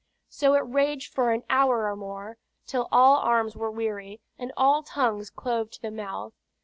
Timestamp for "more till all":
1.95-3.17